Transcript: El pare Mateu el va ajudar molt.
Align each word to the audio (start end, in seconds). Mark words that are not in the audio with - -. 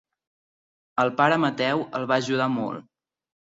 El 1.03 1.11
pare 1.19 1.37
Mateu 1.43 1.85
el 2.01 2.09
va 2.13 2.19
ajudar 2.23 2.49
molt. 2.57 2.89